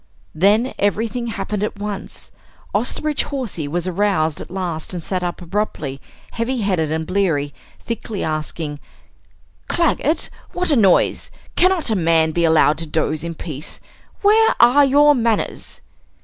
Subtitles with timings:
[0.33, 2.31] Then everything happened at once.
[2.73, 8.23] Osterbridge Hawsey was aroused at last and sat up abruptly, heavy headed and bleary, thickly
[8.23, 8.79] asking:
[9.67, 10.31] "Claggett!
[10.53, 11.29] What a noise!
[11.55, 13.79] Cannot a man be allowed to doze in peace?
[14.23, 15.81] Where are your manners?"